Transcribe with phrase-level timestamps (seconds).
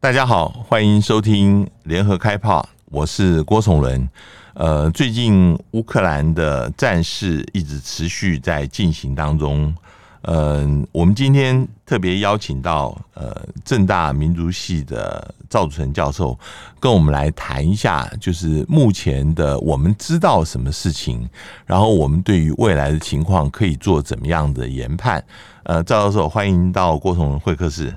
[0.00, 4.08] 大家好，欢迎收听联合开炮，我是郭崇伦。
[4.54, 9.74] 呃，最近乌克兰的战事一直持续在进行当中。
[10.22, 16.38] 呃，我们今天特别邀请到呃政大民族系的赵祖成教授，
[16.78, 21.28] 跟我们来谈一下，就是目前的我们知道什么事情，
[21.66, 25.22] 然后我们对于未来的情况可以做怎么样的研判。
[25.64, 27.92] 呃，赵教授，欢迎到郭崇伦会客室。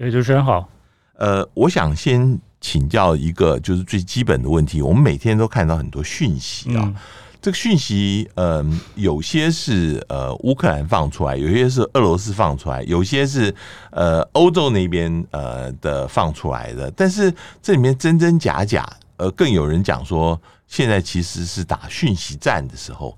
[0.00, 0.68] 哎，主持人好。
[1.18, 4.82] 呃，我想先请教一个就是最基本的问题。
[4.82, 6.94] 我们每天都看到很多讯息啊，嗯、
[7.40, 8.64] 这个讯息，呃，
[8.94, 13.54] 有些是呃乌克兰放出来，有些是俄罗斯放出来，有些是
[13.90, 16.90] 呃欧洲那边呃的放出来的。
[16.90, 18.86] 但是这里面真真假假，
[19.16, 23.16] 呃，更有人讲说，现在其实是打讯息战的时候。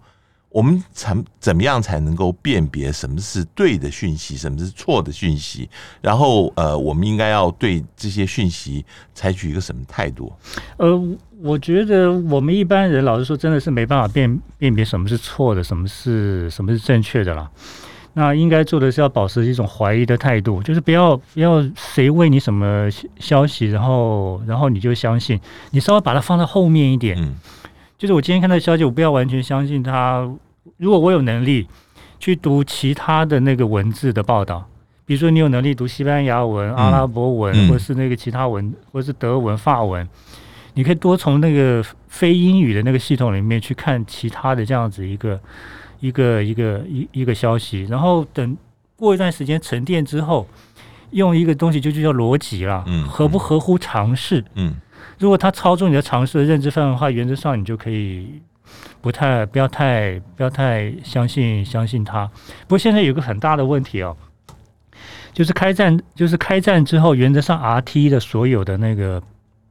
[0.59, 5.71] 我们怎怎么样才能够辨别什么是对的讯息，什么是错的讯息？
[6.01, 8.85] 然后，呃，我们应该要对这些讯息
[9.15, 10.33] 采取一个什么态度？
[10.79, 11.01] 呃，
[11.41, 17.49] 我觉得我们一般人老实说，真的是没办法辨辨别什么是错的，什么是什么是正确的啦。
[18.15, 22.89] 那应该做的是要保持一种怀疑的态度，就是不要不要谁问你什么
[23.21, 25.39] 消息，然后然后你就相信，
[25.71, 27.17] 你稍微把它放在后面一点。
[27.17, 27.37] 嗯
[27.97, 30.29] 就是我今天看到消息，我不要完全相信他。
[30.77, 31.67] 如果我有能力
[32.19, 34.69] 去读其他的那个文字的报道，
[35.05, 40.07] 比如说你有能力读西班牙文、阿拉伯文，嗯、或是那个其他文，或是德文、法文，
[40.75, 45.41] 你可以多从那个非英语的那个系统里面去看其他的这样子一个
[46.01, 48.57] 一个一个一一个消息，然后等
[48.97, 50.47] 过一段时间沉淀之后，
[51.13, 54.45] 用一个东西就就叫逻辑了，合不合乎常识？
[54.55, 54.75] 嗯。
[55.19, 58.41] 如果他超出你的常识的认知范围的话，原则上你就可以
[59.01, 62.27] 不太不要太不要太相信相信他。
[62.63, 64.17] 不过现在有个很大的问题哦，
[65.33, 69.23] 就是开战就是开战之后，原则上 RT 的所有的那个。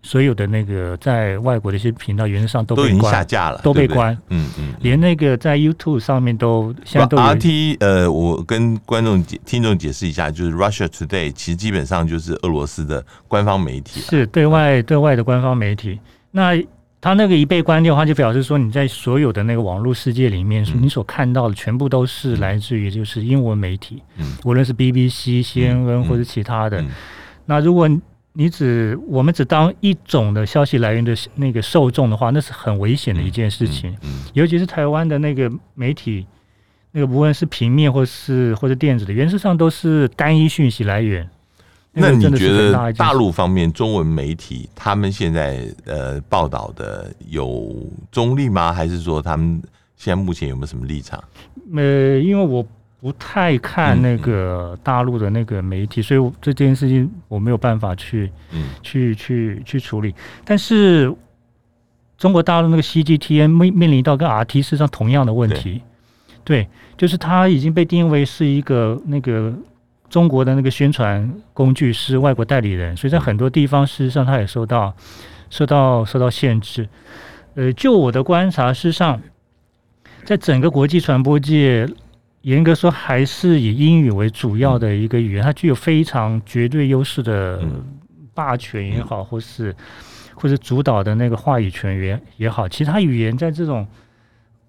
[0.04, 4.16] 所有的那个在外国的一些频道，原则上都被关，都下架了，都被关。
[4.30, 16.00] 对对嗯嗯，连那个在 YouTube 上面都现在都 RT 呃，我跟观众解听众解释一下，就是 Russia Today 其实基本上就是俄罗斯的官方媒体，是对外对外的官方媒体。
[16.32, 16.56] 那
[17.00, 26.84] 他那个一被关掉的话，就表示说你在所有的那个网络世界里面，嗯、你所看到的全部都是来自于就是英文媒体，嗯，无论是 BBC、CNN 或者其他的。
[27.46, 27.88] 那如果
[28.34, 33.96] 你只我们只当一种的消息来源的那个受众的话，那是很危险的一件事情。
[34.02, 36.26] 嗯，尤其是台湾的那个媒体，
[36.92, 41.30] 那个无论是平面或是或者电子的，原则上都是单一讯息来源。
[41.98, 47.76] 那你觉得大陆方面中文媒体他们现在呃报道的有
[48.12, 48.72] 中立吗？
[48.72, 49.62] 还是说他们
[49.96, 51.24] 现在目前有没有什么立场？
[51.76, 52.66] 呃，因为我。
[53.00, 58.30] 不太看那个大陆的那个媒体，所以这件事情我没有办法去，
[58.82, 60.14] 去去去处理。
[60.44, 61.14] 但是
[62.18, 65.84] 中国大陆那个 CGTN 面面临到跟 RT 事实上同样的问题，
[66.44, 69.54] 对，就是它已经被定位是一个那个
[70.10, 74.96] 中国的那个宣传工具，是外国代理人，所以在很多地方事实上它也受到
[75.50, 76.88] 受到受到限制。
[77.56, 79.22] 呃，就我的观察，事实上
[80.24, 81.88] 在整个国际传播界。
[82.44, 87.62] 严格说，还是以英语为主要的一个语言，它具有非常绝对优势的
[88.34, 89.76] 霸权也好，或是
[90.34, 93.86] 或者主导的那个话语权也也好，其他语言在这种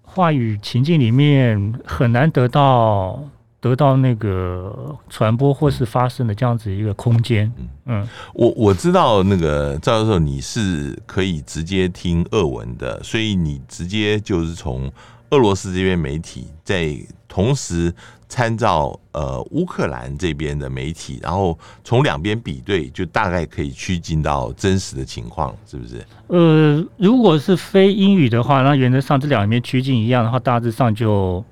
[0.01, 3.23] 话语情境里面很难得到
[3.61, 7.51] 得到那个传播或是发生的这样子一个空间。
[7.85, 14.91] 嗯，我我知道那个赵教授你是可以直接听俄文的，所以你直接就是从。
[15.31, 16.97] 俄罗斯这边媒体在
[17.27, 17.93] 同时
[18.27, 26.03] 参照呃乌克兰这边的媒体，然后从两边比对，就大概可以趋近到真实的情况，是不是？
[26.29, 31.45] 呃，如果是非英语的话，那原则上这两边趋近一样的话，大致上就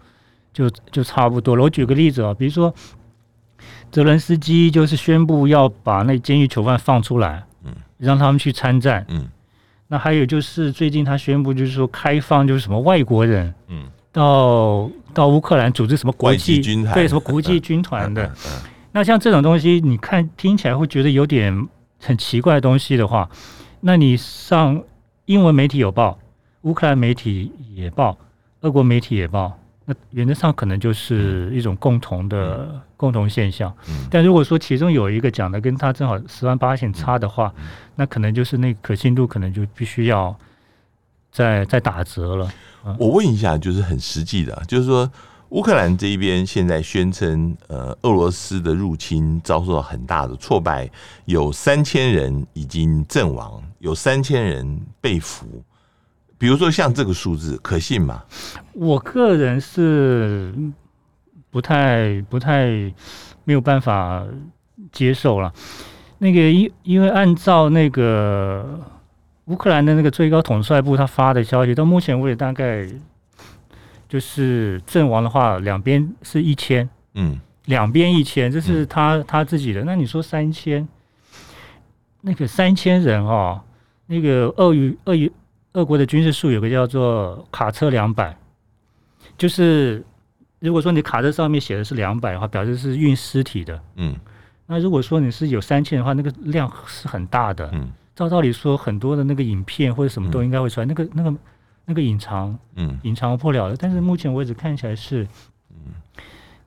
[0.58, 1.62] 就就差不多了。
[1.62, 2.74] 我举个例子啊，比如说
[3.92, 9.28] 泽伦斯基就是宣布要把那监狱囚犯放出来，嗯，让他们去参战，嗯。
[9.88, 18.34] 那还有就是最近他宣布，就是说开放，就是什么外国人，嗯，到到乌克兰组织什么国际军团，对什么国际军团的。
[18.92, 21.68] 那像这种东西，你看听起来会觉得有点
[22.02, 23.30] 很奇怪的东西的话，
[23.80, 24.82] 那你上
[25.26, 26.18] 英文媒体有报，
[26.64, 28.18] 乌克兰媒体也报，
[28.62, 29.58] 俄国媒体也报。
[29.90, 37.54] 那原则上可能就是一种共同的、嗯、共同现象，嗯、但如果说其中有一个讲的跟他正好十万八千差的话，
[37.96, 40.36] 那可能就是那可信度可能就必须要
[41.32, 42.52] 再再打折了。
[43.00, 45.10] 我问一下，就是很实际的，就是说
[45.52, 50.90] 乌克兰这一边现在宣称，呃，俄罗斯的入侵遭受到很大的挫败，
[51.24, 55.64] 有三千人已经阵亡，有三千人被俘。
[56.38, 58.24] 比如说像这个数字，可信吗？
[58.74, 60.54] 我个人是
[61.50, 62.68] 不太、不太
[63.44, 64.26] 没有办法
[64.92, 65.54] 接受了。
[66.18, 68.80] 那个因因为按照那个
[69.46, 72.88] 乌克兰的那个最高统帅部他发的消息，到目前为止大概。
[74.10, 79.84] 就是阵亡的话，两边是一千，嗯，两边一千，这是他、嗯、他自己的。
[79.84, 80.88] 那你说三千，
[82.22, 83.60] 那个三千人哦，
[84.06, 85.30] 那个俄语俄语
[85.74, 88.36] 俄国的军事术有个叫做卡车两百，
[89.38, 90.04] 就是
[90.60, 94.16] 如果说你卡车上面写的是两百的话，表示是运尸体的，嗯。
[94.66, 97.90] 那如果说你是有三千的话，那个量是很大的，嗯。
[98.16, 101.34] 照道理说，很多的那个影片或者什么都应该会出来，嗯、那个那个。
[101.90, 103.78] 那个隐藏，嗯，隐藏不了的。
[103.78, 105.26] 但是目前为止看起来是，
[105.70, 105.94] 嗯，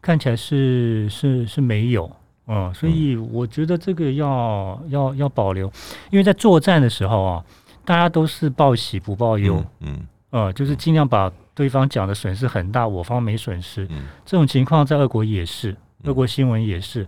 [0.01, 2.11] 看起来是是是没有，
[2.47, 5.71] 嗯，所以我觉得这个要要要保留，
[6.09, 7.45] 因为在作战的时候啊，
[7.85, 17.07] 大家都是报喜不报忧，嗯，呃，就是尽量把对方讲的损失很大，我方没损失，嗯，这种情况在俄国也是，俄国新闻也是。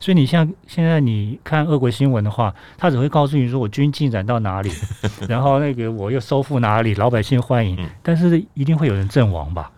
[0.00, 4.70] 所以你像现在你看俄国新闻的话，他只会告诉你说我军进展到哪里，
[5.28, 9.70] 然后那个我又收复哪里，老百姓欢迎，嗯、但是一定会有人阵亡吧？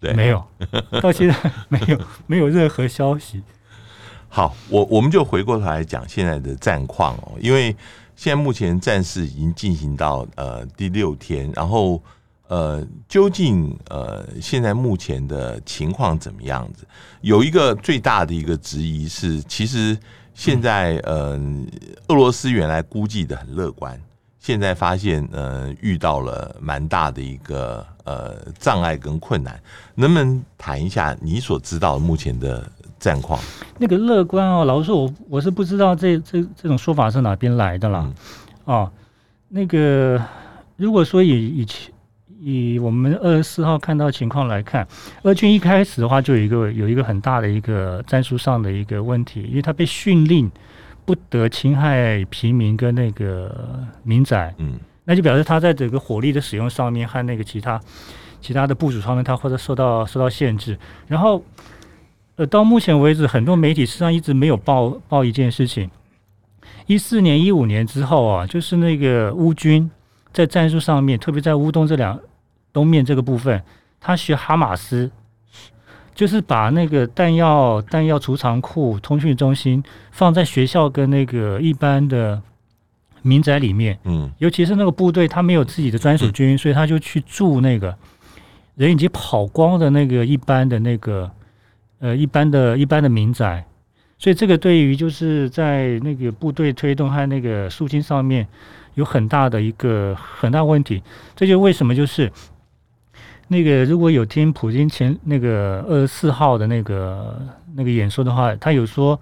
[0.00, 0.44] 对，没有，
[1.00, 1.34] 到现在
[1.68, 3.42] 没有没有任何消息。
[4.28, 7.74] 好，我我们就回过头来讲现在的战况哦，因为
[8.20, 12.02] 现在目前战事已经进行到呃第六天，然后。
[12.48, 16.84] 呃，究竟呃，现在目前的情况怎么样子？
[17.20, 19.96] 有一个最大的一个质疑是，其实
[20.34, 21.40] 现在呃，
[22.08, 23.96] 俄罗斯原来估计的很乐观，
[24.40, 29.62] 现在发现呃，遇到了蛮大的一个呃障碍跟困难。
[29.94, 32.68] 能不能谈一下你所知道目前的
[33.00, 33.40] 战况？
[33.78, 38.04] 那个乐观哦，老实说，我我是不知道这这这种说法是哪边来的啦。
[38.06, 38.14] 嗯、
[38.66, 38.92] 哦，
[39.48, 40.22] 那个
[40.76, 41.92] 如果说以以前。
[42.42, 44.88] 以我们二十四号看到情况来看，
[45.24, 50.50] 俄军一开始的话就有一个有一个很大的一个战术上的一个问题，因为他被训令
[51.04, 53.54] 不得侵害平民跟那个
[54.02, 57.78] 民宅，嗯，那就表示他在整个火力的使用上面和那个其他
[58.40, 60.78] 其他的部署上面，他或者受到受到限制。
[61.06, 61.44] 然后，
[62.36, 65.90] 呃，到目前为止，很多媒体实际上一直没有报报一件事情：
[66.86, 69.90] 一四年、一五年之后啊，就是那个乌军
[70.32, 72.18] 在战术上面，特别在乌东这两。
[72.72, 73.60] 东面这个部分，
[73.98, 75.10] 他学哈马斯，
[76.14, 82.40] 就是把那个弹药、弹药储藏库、通讯中心放在学校跟那个一般的
[83.22, 83.98] 民宅里面。
[84.04, 87.92] 嗯，尤其是那个部队，他没有自己的专属军，所以他就去住那个
[88.76, 91.28] 人已经跑光的那个一般的那个
[92.00, 93.64] 呃一般的一般的民宅。
[94.18, 98.46] 所以这个对于就是在那个部队推动和那个肃清上面
[98.94, 101.02] 有很大的一个很大问题。
[101.36, 102.30] 这就为什么就是。
[103.52, 107.36] 那个如果有听普京前那个二十四号的那个
[107.74, 109.20] 那个演说的话，他有说，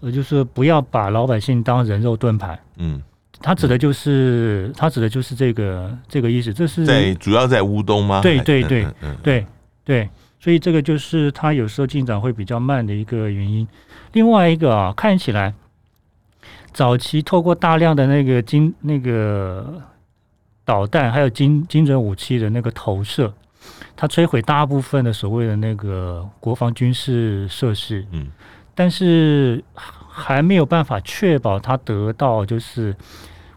[0.00, 2.58] 呃，就是不要把老百姓当人肉盾牌。
[2.78, 3.00] 嗯，
[3.40, 6.52] 他指的就是、嗯、他指的就是这个这个意思。
[6.52, 8.20] 这是在主要在乌东吗？
[8.20, 8.84] 对对对、
[9.22, 9.46] 对
[9.84, 10.10] 对，
[10.40, 13.66] 所以这个就是它有时候进展会比较慢的一个原因。
[14.12, 15.54] 另外一个啊，看起来
[16.72, 19.82] 早期透过大量的那个精那个
[20.64, 23.32] 导弹还有精精准武器的那个投射。
[23.96, 28.28] 它摧毁大部分的所谓的那个国防军事设施，嗯，
[28.72, 32.94] 但是还没有办法确保它得到就是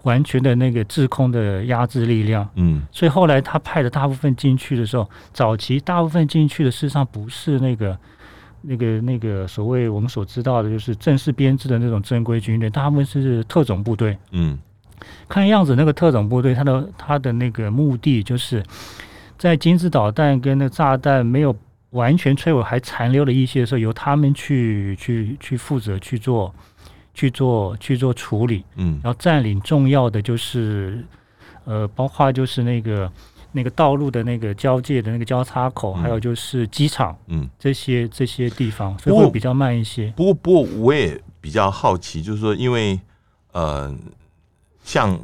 [0.03, 7.97] 完全的那个制空的压制力量，嗯，所以后来他派的大部分进去的时候，早期大部分进去的事实上不是那个
[8.61, 14.57] 那个那个所谓我们所知道的就是正式编制的那种正规军队，大部分是特种部队，嗯，
[15.27, 18.63] 看样子那个特种部队，他的他的那个目的就是。
[19.37, 21.55] 在金子导弹跟那炸弹没有
[21.89, 26.53] 完全摧毁，还残留了一些的时候，由他们去去去负责去做
[27.13, 31.05] 去做去做处理，嗯，然后占领重要的就是
[31.65, 33.11] 呃，包括就是那个
[33.51, 40.11] 那个道路的那个交界的那个交叉口，嗯、还有就是机场，嗯，这些这些地方，所以会比较慢一些。
[40.15, 42.99] 不过不过我也比较好奇，就是说，因为
[43.51, 43.95] 呃，
[44.83, 45.19] 像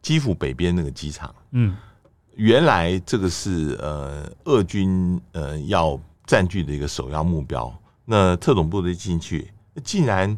[0.00, 1.76] 基辅北边那个机场，嗯。
[2.34, 7.70] 原来这个是呃俄军呃要占据的一个首要目标。
[8.06, 9.52] 那特种部队进去，
[9.84, 10.36] 竟然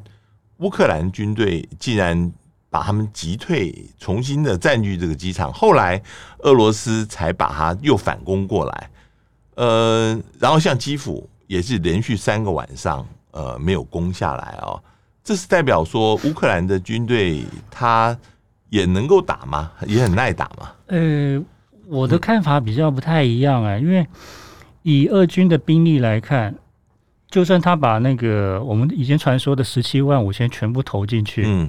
[0.59, 2.33] 乌克兰军队竟然
[2.71, 5.53] 把他们击退，重新的占据这个机场。
[5.53, 6.01] 后来
[6.39, 8.91] 俄罗斯才把它又反攻过来。
[9.57, 14.83] 呃，然后像基辅也是连续三个晚上呃没有攻下来哦，
[15.23, 18.17] 这是代表说乌克兰的军队他
[18.71, 19.73] 也能够打吗？
[19.87, 20.73] 也很耐打吗？
[20.87, 21.41] 呃，
[21.87, 24.07] 我的看法比较不太一样啊，因为
[24.83, 26.55] 以俄军的兵力来看。
[27.35, 31.69] 就算他把那个我们以前传说的十七万五千全部投进去，嗯，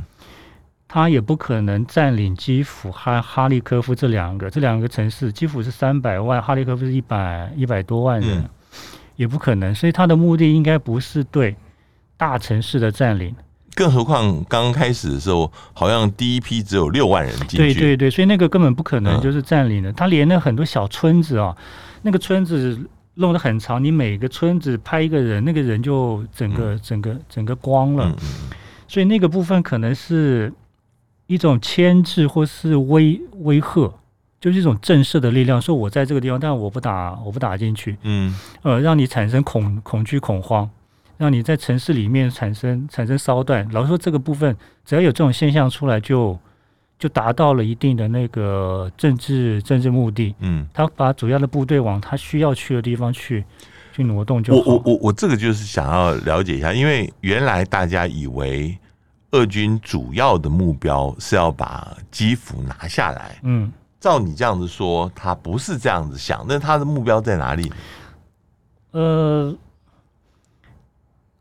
[0.88, 5.31] 他也不可能占领基辅和哈利科夫这两个这两个城市。
[5.31, 8.50] 基辅是三百万，哈利科夫是一百一百多万人，嗯，
[9.15, 9.74] 也不可能。
[9.74, 11.55] 所以他的目的应该不是对
[12.15, 13.36] 大城市的占领。
[13.74, 17.57] 更何况刚开始的时候，好像第一批只有六万人进去。
[17.57, 19.91] 对对对，所以那个根本不可能就是占领的。
[19.91, 21.57] 他连那很多小村子啊，
[22.03, 22.79] 那个村子。
[23.15, 28.15] 弄得很长，你每个村子拍一个人，那个人就整个、嗯、整个整个光了。
[28.88, 30.53] 所以那个部分可能是
[31.27, 33.93] 一种牵制或是威威吓，
[34.39, 35.62] 就是一种震慑的力量。
[35.62, 37.98] 说我在这个地方，但我不打，我不打进去。
[38.03, 40.69] 嗯，呃，让你产生恐恐惧恐慌，
[41.17, 43.67] 让你在城市里面产生产生骚乱。
[43.72, 44.55] 老实说，这个部分
[44.86, 46.15] 只要有这种现象出来就。
[46.15, 46.39] 就
[47.10, 53.44] 达到了一定的那个政治政治目的，嗯，他把主要的部队往他需要去的地方去
[53.94, 54.62] 去挪动就好。
[54.66, 58.78] 我我我我这个就是想要了解一下，因为原来大家以为
[59.32, 67.70] 俄军主要的目标是要把基辅拿下来，嗯，照你这样子说，他不是这样子想，那他的目标在哪里？
[68.92, 69.54] 呃，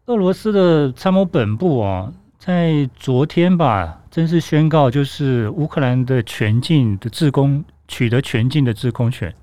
[0.06, 4.00] 俄罗斯的参谋本部啊，在昨天吧。
[4.14, 9.34] 正式宣告，就是乌克兰的全境的制空取得全境的制空权。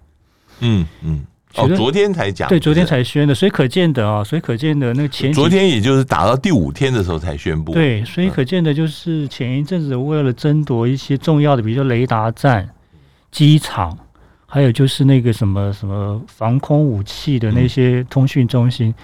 [0.62, 1.26] 嗯嗯，
[1.56, 7.74] 哦，昨天才讲，对，昨天才宣的，所以可见的啊，所以可见的那个前昨天也就是打到第五天的时候才宣布。
[7.74, 12.70] 对，所以可见的就是前一阵子为了争夺一些重要的，比如说雷达站、
[13.30, 13.98] 机场，
[14.46, 18.96] 还有就是那个什么什么防空武器的那些通讯中心，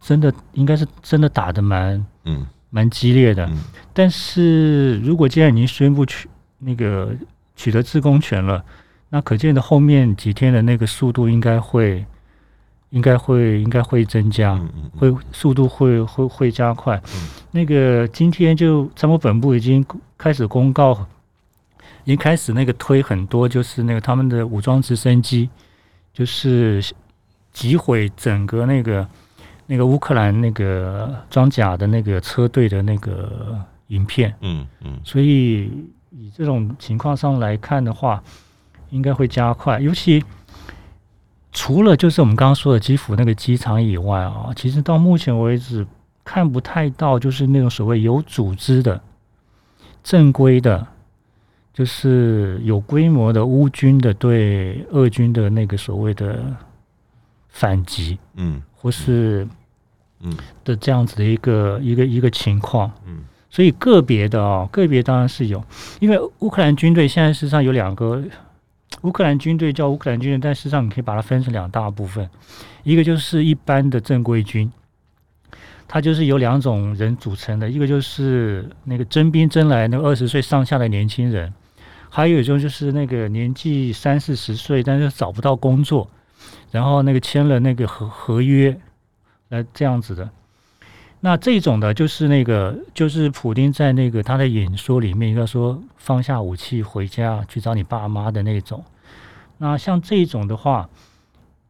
[0.00, 2.46] 真的应该是真的打的蛮嗯。
[2.68, 3.48] 蛮激烈的，
[3.96, 7.16] 但是如果既然已经宣布取那个
[7.56, 8.62] 取得制空权了，
[9.08, 12.04] 那可见的后面几天的那个速度应该会，
[12.90, 14.60] 应该会，应该会增加，
[14.98, 17.02] 会速度会会会加快。
[17.52, 19.82] 那个今天就参谋本部已经
[20.18, 21.06] 开始公告，
[22.04, 25.48] 已经开始那个推很多，就是那个他们的武装直升机，
[26.12, 26.84] 就是
[27.50, 29.08] 击毁整个那个。
[29.68, 35.64] 那个乌克兰那个装甲的那个车队的那个影片，嗯嗯，所以
[36.10, 38.22] 以这种情况上来看的话，
[38.90, 39.78] 应该会加快。
[39.80, 40.24] 尤其
[41.52, 45.86] 除了就是我们刚刚说的基辅那个机场以外啊，其实到目前为止
[46.24, 49.00] 看不太到就是那种所谓有组织的、
[50.02, 50.86] 正规的，
[51.72, 56.42] 就是有规模的乌军的对俄军的那个所谓的
[57.48, 58.62] 反击，嗯。
[58.78, 59.48] 或是，
[60.20, 65.62] 嗯的这样子的一个一个一个情况，嗯，所以个别的哦，个别当然是有，
[66.00, 68.22] 因为乌克兰军队现在事实上有两个，
[69.02, 72.28] 乌克兰军队叫乌克兰军队，但事实上你可以把它分成两大部分，
[72.82, 74.70] 一个就是一般的正规军，
[75.88, 81.52] 它就是由两种人组成的，一个就是那个征兵征来那个二十岁上下的年轻人，
[82.10, 86.08] 还有一种就是那个年纪三四十岁但是找不到工作。
[86.70, 88.76] 然后那个签了那个合合约，
[89.48, 90.28] 来这样子的，
[91.26, 98.84] 那这种的，就是那个就是普丁在那个他的演说里面，应该说放下武器回家去找你爸妈的那种。
[99.58, 100.88] 那像这种的话，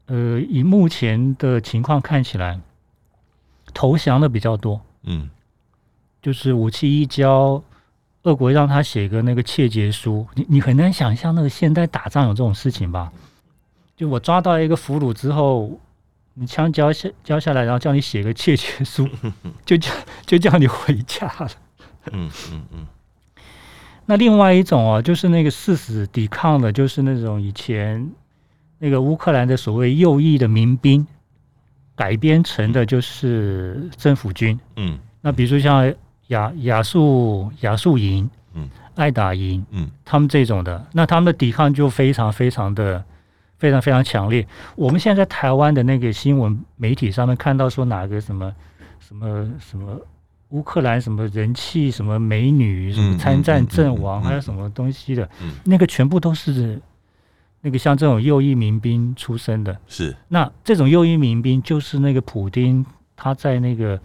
[0.08, 2.60] 呃，以目前的情况看起来，
[3.72, 4.78] 投降的比较多。
[5.04, 5.30] 嗯，
[6.20, 7.62] 就是武器一交，
[8.24, 13.10] 俄国让他写个那个切结书，你你很难想象那个现代打仗有这种事情吧？
[13.96, 15.80] 就我抓到一个俘虏之后，
[16.38, 19.08] 你枪交下交下来，然后叫你写个切结书，
[19.64, 19.90] 就叫
[20.26, 21.48] 就叫你回家了。
[22.12, 22.86] 嗯嗯嗯。
[24.04, 28.06] 那另外一种哦，就是那个誓死抵抗的，就是那种以前
[28.78, 31.06] 那个乌克兰的所谓右翼的民兵
[31.94, 34.60] 改编成的，就是政府军。
[34.76, 34.98] 嗯。
[35.22, 35.90] 那比如说像
[36.26, 43.02] 亚亚速亚速营，嗯，爱打营，嗯，他们这种的，那他们的抵抗就非常非常的。
[43.58, 44.46] 非常非常强烈。
[44.74, 48.54] 我们现在在台湾的那个新闻媒体上面看到说哪个什么
[49.00, 50.00] 什么什么
[50.50, 55.28] 乌克兰什么人气什么美女什么参战阵亡还有什么东西的，
[55.64, 56.80] 那个全部都是
[57.62, 59.76] 那个像这种右翼民兵出身的。
[59.88, 60.14] 是。
[60.28, 62.84] 那这种右翼民兵就是那个普丁
[63.16, 63.98] 他在那个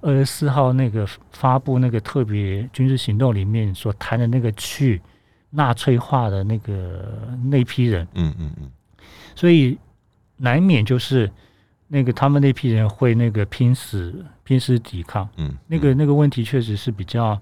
[0.00, 5.00] 二十四号那个发布那个特别军事行动里面所谈的那个去
[5.50, 8.06] 纳粹化的那个那批人。
[8.14, 8.70] 嗯嗯嗯。
[9.38, 9.78] 所以，
[10.38, 11.30] 难免就是
[11.86, 17.40] 那个他们那批人会那个拼死拼死抵抗，嗯，那个那个问题确实是比较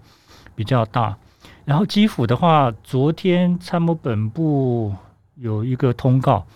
[0.54, 1.16] 比较大。
[1.64, 4.94] 然后基辅的话，昨天参谋本部
[5.36, 6.46] 有一个通告，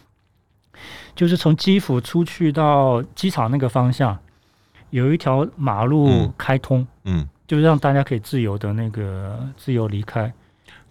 [1.17, 4.19] 就是从基辅出去到机场那个方向，
[4.91, 10.31] 有一条马路开通，嗯，就是让大家可以自由的那个自由离开，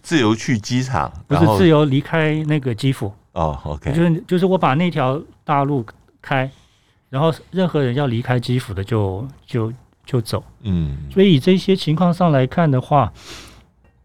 [0.02, 3.14] 自由去机场，不是自由离开那个基辅。
[3.32, 5.84] 哦，OK，就是就是我把那条大路
[6.20, 6.50] 开，
[7.08, 9.72] 然后任何人要离开基辅的就就
[10.04, 13.12] 就走，嗯，所以以这些情况上来看的话。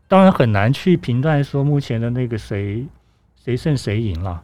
[0.07, 2.85] 当然很难去评断说目前的那个谁
[3.43, 4.39] 谁胜谁赢了。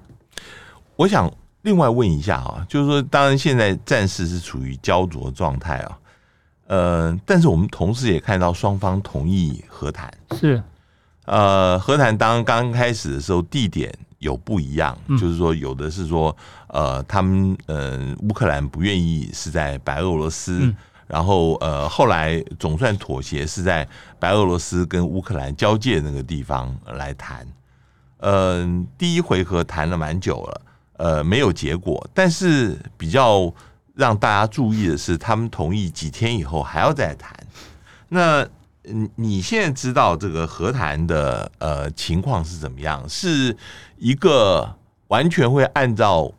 [0.96, 6.00] 我想另外问一下啊，就是说，当然现在战事是处于焦灼状态啊，
[6.66, 10.62] 呃，但是我们同时也看到双方同意和谈，是，
[11.26, 16.36] 呃，和谈当刚开始的时候地点有不一样，嗯、就是说有的是说，
[16.70, 20.58] 呃，他们呃乌克兰不愿意是在白俄罗斯。
[20.62, 20.75] 嗯
[21.12, 23.86] 然后，呃，后来总算妥协，是在
[24.18, 27.46] 白俄罗斯跟乌克兰交界那个地方来谈。
[28.20, 30.62] 嗯、呃，第一回合谈了蛮久了，
[30.94, 32.10] 呃，没有结果。
[32.13, 33.54] 但是比较
[33.94, 37.36] 让大家注意的是，他们同意几天以后还要再谈。
[38.08, 38.48] 那，
[39.16, 43.08] 你现在知道这个和谈的呃情况是怎么样？
[43.08, 43.56] 是
[43.98, 44.76] 一个
[45.08, 46.32] 完全会按照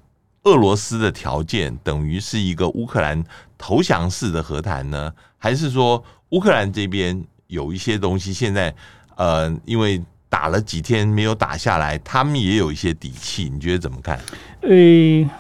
[0.45, 3.23] 俄罗斯的条件，等于是一个乌克兰。
[3.57, 8.75] 投降式的和谈呢，还是说乌克兰这边有一些东西现在
[9.15, 14.19] 呃，因为打了几天没有打下来，他们也有一些底气，你觉得怎么看？
[14.63, 15.31] 呃，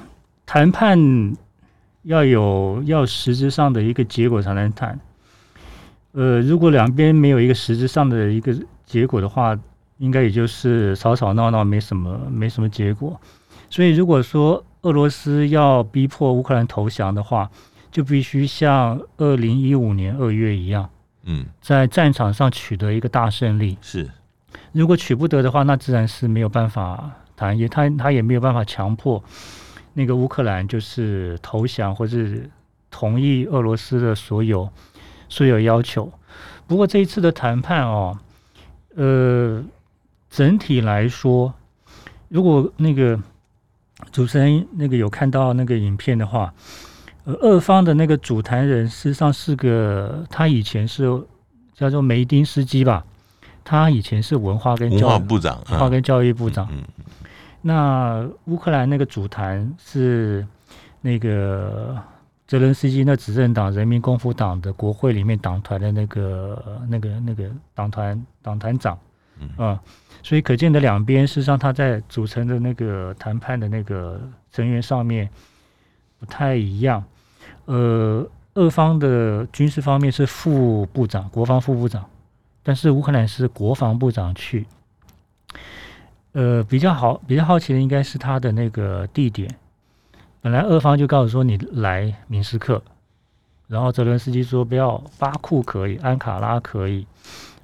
[0.46, 0.96] 谈判
[2.04, 4.96] 要有要实质上的一个结果才能谈。
[6.12, 8.54] 呃，如果两边没有一个实质上的一个
[8.84, 9.58] 结果的话，
[9.98, 13.18] 应该也就是吵吵闹闹，没什么没什么结果。
[13.70, 17.50] 所以如果说俄罗斯要逼迫乌克兰投降的话，
[17.90, 20.88] 就必须像二零一五年二月一样，
[21.24, 23.78] 嗯，在战场上取得一个大胜利。
[23.80, 24.10] 是，
[24.72, 29.22] 如果取不得的话，那自然是没有办法谈，也他他也没有办法强迫
[29.94, 32.50] 那个乌克兰就是投降或是
[32.90, 34.68] 同意俄罗斯的所有
[35.32, 36.12] 所有要求。
[36.66, 38.18] 不过这一次的谈判哦，
[38.96, 39.64] 呃，
[40.28, 41.54] 整体来说，
[42.28, 43.18] 如果那个
[44.10, 46.52] 主持人那个有看到那个影片的话。
[47.24, 51.04] 呃，俄方的那个主谈人实际上是个，他以前是
[51.72, 53.04] 叫做梅丁斯基吧，
[53.62, 56.66] 他以前是文化跟教育文化部长，文化跟教育部长。
[56.72, 56.82] 嗯，
[57.60, 60.44] 那乌克兰那个主谈是
[61.00, 61.96] 那个
[62.52, 68.98] 泽伦斯基那执政党人民共和党的国会里面党团的那个那个那个党团党团长，
[69.38, 69.78] 嗯，嗯，
[70.22, 75.30] 所以可见的两边事实上他在组成的那个谈判的那个成员上面
[76.20, 77.02] 不太一样。
[77.64, 82.04] 呃，俄方的军事方面是副部长，国防副部长，
[82.62, 84.66] 但是乌克兰是国防部长去。
[86.32, 89.48] 呃，比较好，比较好奇的应该是他的那个地点。
[90.42, 92.82] 本来俄方就告诉说你来明斯克，
[93.68, 97.06] 然后泽伦斯基说不要，巴库可以，安卡拉可以，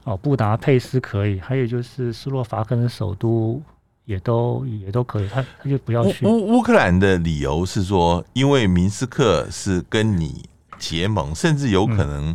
[0.05, 3.61] 哦，布达佩斯可以，还有就是斯洛伐克的首都。
[4.09, 6.27] 也都也都可以，他他就不要去。
[6.27, 12.35] 乌乌克兰的理由是说，因为明斯克是跟你结盟，甚至有可能，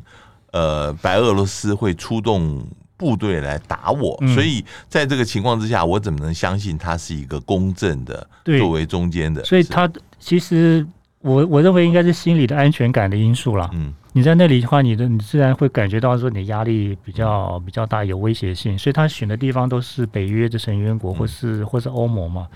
[0.52, 2.64] 嗯、呃，白俄罗斯会出动
[3.04, 8.26] 部队来打我，嗯、所以在这个情况之下，我怎么能相信他是一个公正的，
[8.58, 9.44] 作为中间的？
[9.44, 10.88] 所以他其实
[11.20, 13.70] 我我认为应该是心理的安全感的因素啦。
[13.74, 13.94] 嗯。
[14.16, 22.48] 你在那里的话，你的你自然会感觉到说你的压力比较比较大，有威胁性，所以他选的地方都是北约的成员国，或是或是欧盟嘛，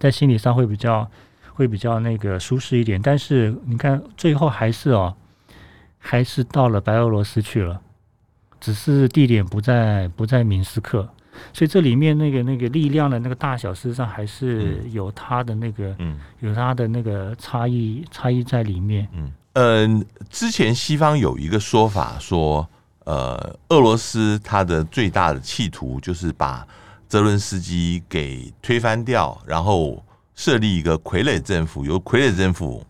[0.00, 1.08] 在心理上会比较
[1.52, 3.00] 会比较那个舒适一点。
[3.00, 5.14] 但是你看最后还是哦，
[5.98, 7.80] 还是到了白俄罗斯去了，
[8.64, 11.06] 只是地点不在不在明斯克，
[11.52, 19.06] 所以这里面那个那个力量的那个大小，事实上还是有它的那个嗯有它的那个差异差异在里面。
[19.12, 19.30] 嗯。
[19.52, 22.66] 嗯、呃，之前西方有一个说法说，
[23.04, 26.66] 呃，俄罗斯它的最大的企图就是把
[27.06, 30.02] 泽伦斯基给推翻掉，然后
[30.34, 32.82] 设立一个傀儡政府，由傀儡政府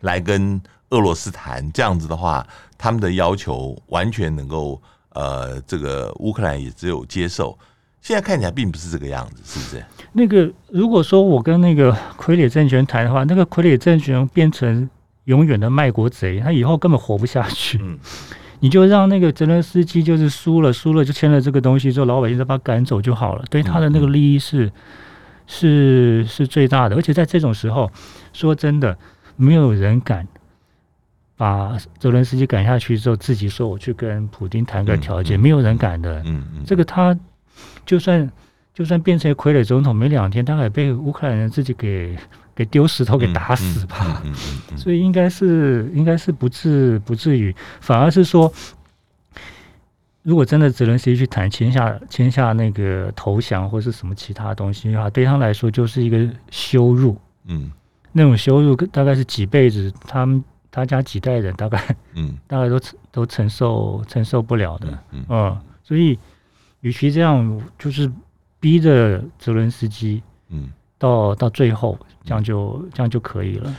[0.00, 0.58] 来跟
[0.92, 1.70] 俄罗斯谈。
[1.72, 2.46] 这样子的话，
[2.78, 7.58] 他们的要求完全能够，呃，这个乌克兰也只有接受。
[8.00, 9.84] 现在看起来并不是这个样子，是不是？
[10.12, 14.88] 那个如果说我跟那个傀儡政权谈的话，那个傀儡政权变成。
[15.26, 17.78] 永远的卖国贼，他以后根本活不下去。
[17.80, 17.96] 嗯，
[18.58, 23.44] 你就让那个泽连斯基就是输了，输了就签了这个东西之后，老百姓再把他赶走就好了。
[23.48, 24.72] 对他的那个利益是
[25.46, 26.96] 是是最大的。
[26.96, 27.88] 而且在这种时候，
[28.32, 28.98] 说真的，
[29.36, 30.26] 没有人敢
[31.42, 36.22] 把泽伦斯基赶下去之后，自己说我去跟普京谈个条件，嗯嗯、没有人敢的。
[36.24, 37.18] 嗯嗯，这个他
[37.84, 38.30] 就算
[38.72, 42.16] 就算变成傀儡总统，没两天，他还被乌克兰人自己给
[42.54, 44.22] 给丢石头给打死吧。
[44.78, 48.52] 所以应该是应该是不至不至于，反而是说。
[50.22, 57.18] 如果真的泽伦斯基去谈签下签下那个投降或是什么其他东西的话，对他来说就是一个羞辱。
[57.46, 57.72] 嗯，
[58.12, 62.80] 那种羞辱大概是几辈子他们他家几代人大概嗯 大概都
[63.12, 64.98] 都承受承受不了的。
[65.12, 66.18] 嗯，嗯，所以
[66.80, 68.10] 与其这样，就是
[68.58, 73.72] 逼着泽伦斯基嗯到到最后这样就这样就可以了。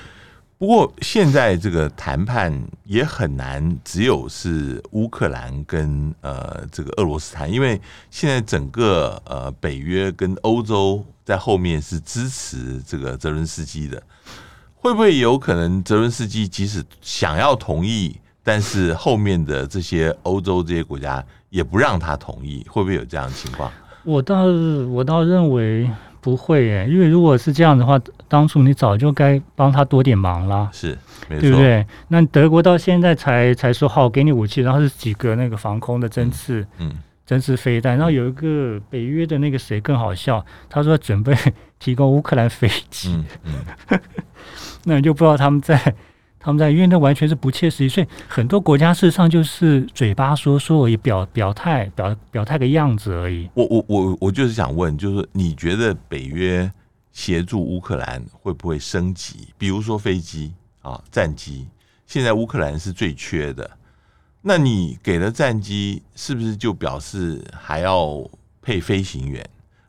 [0.59, 14.01] 不过现在这个谈判也很难，只有是乌克兰跟呃这个俄罗斯谈，因为现在整个呃北约跟欧洲在后面是支持这个泽伦斯基的，
[14.83, 23.71] 会不会有可能泽伦斯基即使想要同意，但是后面的这些欧洲这些国家也不让他同意，会不会有这样的情况？
[24.03, 25.89] 我倒我倒认为。
[26.23, 31.85] 不会耶，因为如果是这样的话，当初你早就该帮他多点忙了，是，没错，对不对？
[32.07, 36.93] 那德国到现在才才说好给你武器，然后是几个那个防空的针刺，嗯，
[37.25, 41.35] 针刺飞弹，然后有一个北约的那个谁更好笑，他说准备
[41.83, 43.09] 提供乌克兰飞机，
[43.43, 43.99] 嗯嗯、
[44.85, 45.95] 那你就不知道他们在。
[46.45, 53.49] 他们在，因为那完全是不切实际，所以很多国家事实上就是嘴巴说说而已，表表态表表态个样子而已。
[53.53, 56.69] 我我我我就是想问，就是你觉得北约
[57.13, 59.47] 协助乌克兰会不会升级？
[59.57, 61.65] 比如说飞机啊，战机，
[62.05, 63.71] 现在乌克兰是最缺的，
[64.41, 68.21] 那你给了战机，是不是就表示还要
[68.61, 69.41] 配飞行员，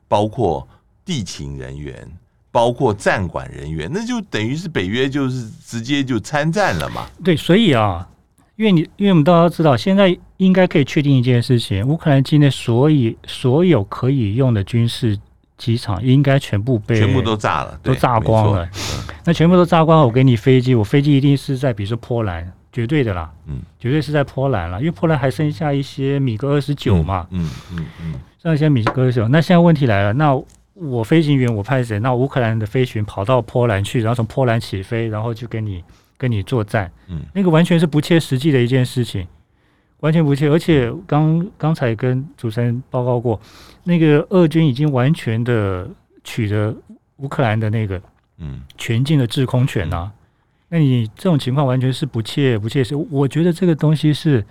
[0.06, 0.68] 包括
[1.04, 2.08] 地勤人员？
[2.52, 7.04] 包括站管人员，那就等于是北约就是直接就参战了嘛？
[7.24, 8.08] 对，所以啊，
[8.54, 15.18] 因为你因为我们大家都知道，现在应该可以确定一件事情：乌克兰境内所以所有可以用的军事
[15.58, 18.64] 机场应该全部被全部都炸了，都炸光了。
[18.66, 18.70] 嗯、
[19.24, 29.26] 那全部都炸光了，我给你飞机，我飞机一定是在比如说波兰，绝对的啦，嗯，绝对是在波兰了，因为波兰还剩下一些米格二十九嘛，嗯嗯嗯，剩下一些米格二十九。
[29.26, 30.40] 那现在问题来了，那。
[30.74, 31.98] 我飞行员我派谁？
[32.00, 35.82] 那乌克兰的飞行员跑到波兰去，然后从波兰起飞，然后就跟你
[36.18, 36.90] 跟你作战。
[37.08, 39.26] 嗯，那个完全是不切实际的一件事情，
[40.00, 40.48] 完全不切。
[40.48, 43.40] 而且刚刚才跟主持人报告过，
[43.84, 45.88] 那个俄军已经完全的
[46.24, 46.74] 取得
[47.18, 48.00] 乌克兰的那个
[48.38, 50.12] 嗯全境的制空权呐、啊。
[50.12, 50.18] 嗯、
[50.70, 52.96] 那你这种情况完全是不切不切实。
[52.96, 54.44] 我觉得这个东西是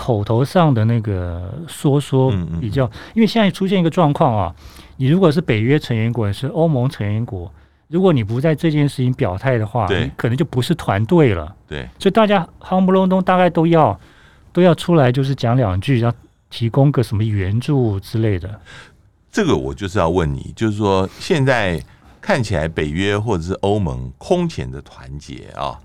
[0.00, 4.54] 口头上的那个说说比较，因为现在出现一个状况啊。
[4.96, 7.52] 你如果是北约成员国，是欧盟成员国，
[7.88, 9.86] 如果你不在这件事情表态的话，
[10.16, 11.54] 可能就不是团队了。
[11.68, 13.98] 对，所以大家夯不隆咚，大概都要
[14.54, 16.10] 都要出来，就是讲两句，要
[16.48, 18.58] 提供个什么援助之类的。
[19.30, 21.82] 这个我就是要问你，就是说现在
[22.22, 25.78] 看起来北约或者是欧盟空前的团结啊，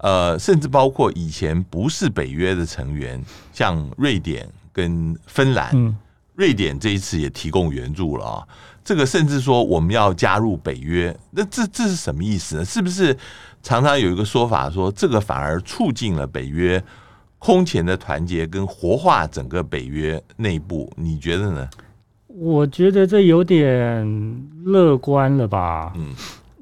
[0.00, 5.70] 呃，甚至包括以前不是北约的成员，像瑞典跟芬兰。
[5.74, 5.96] 嗯
[6.36, 8.48] 瑞典这一次也提供援助了啊，
[8.82, 12.64] 这个甚至说我们要加入北约，那这这是什么意思呢？
[12.64, 13.14] 是不是
[13.62, 16.82] 常常有一个说法说，这个反而促进了北约
[17.38, 20.90] 空前的团结跟活化整个北约内部？
[20.96, 21.68] 你觉得呢？
[22.28, 25.92] 我觉得这有点乐观了吧？
[25.96, 26.14] 嗯，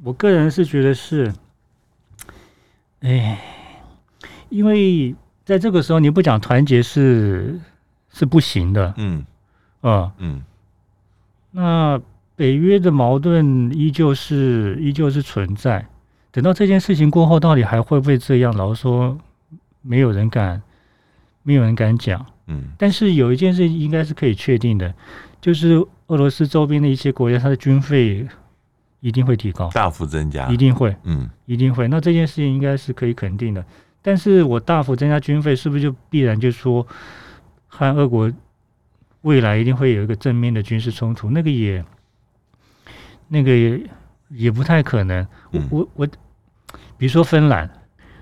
[0.03, 1.33] 我个人是觉得是，
[3.01, 3.39] 哎，
[4.49, 7.61] 因为在这个时候你不讲团结是
[8.13, 9.25] 是不行的，嗯。
[9.81, 10.43] 啊，嗯，
[11.53, 12.01] 那
[12.35, 15.87] 北约的矛盾依旧是依旧是存在。
[16.33, 18.53] 等到这件事情过后，到底还会不会这样？
[18.57, 19.17] 老实说，
[19.81, 20.61] 没有人敢，
[21.45, 22.27] 没有人敢讲。
[22.49, 24.93] 嗯，但是有一件事应该是可以确定的，
[25.41, 25.75] 就是
[26.09, 28.27] 俄罗斯周边的一些国家，它的军费
[29.01, 31.87] 一定会提高，大幅增加，一定会，嗯，一定会。
[31.89, 33.65] 那这件事情应该是可以肯定的。
[34.03, 36.87] 但是我大幅增加军费，是不是就必然就说
[37.67, 38.33] 和俄国？
[39.23, 41.85] 未来一定会有一个正面的军事冲突，那个也，
[43.27, 43.81] 那个也
[44.29, 45.27] 也不太可能。
[45.51, 46.07] 我我我，
[46.97, 47.69] 比如说芬兰，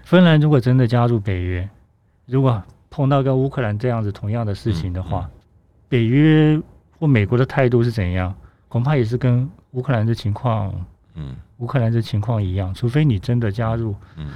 [0.04, 1.68] 芬兰如果真的加入北约，
[2.24, 5.28] 如果碰到跟乌克兰这样子同样的事情的话，
[5.86, 6.60] 北约
[6.98, 8.34] 或美国的态度是怎样？
[8.66, 10.72] 恐怕也是跟乌克兰的情况，
[11.14, 12.72] 嗯，乌克兰的情况一样。
[12.72, 14.30] 除非你真的加入，嗯，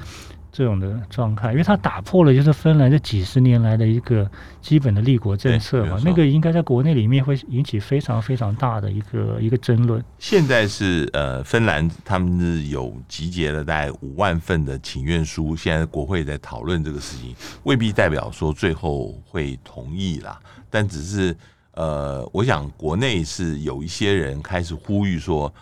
[0.53, 10.05] 这种的状态，因为它打破了就是芬兰这几十年来的一个基本的立国政策嘛，那个应该在国内里面会引起非常非常大的一个一个争论。
[10.19, 21.35] 现在是呃，芬兰他们是有集结了大概五万份的请愿书，现在国会在讨论这个事情，未必代表说最后会同意啦，但只是
[21.81, 25.53] 呃，我想国内是有一些人开始呼吁说，